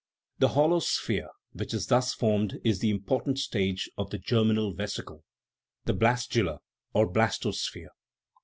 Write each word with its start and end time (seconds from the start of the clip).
The 0.39 0.47
hollow 0.57 0.79
sphere 0.79 1.29
which 1.53 1.75
is 1.75 1.85
thus 1.85 2.11
formed 2.15 2.57
is 2.63 2.79
the 2.79 2.89
important 2.89 3.37
stage 3.37 3.87
of 3.99 4.09
the 4.09 4.17
"germinal 4.17 4.73
vesicle," 4.73 5.23
the 5.85 5.93
blastula, 5.93 6.57
or 6.91 7.07
blastosphere. 7.07 7.91